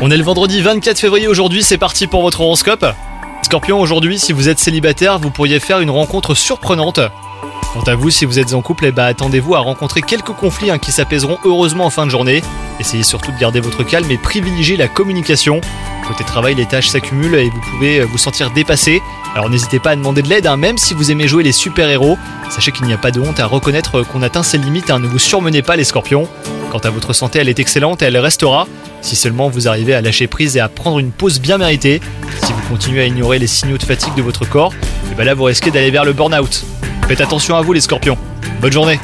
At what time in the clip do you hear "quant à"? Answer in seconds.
7.72-7.96, 26.70-26.90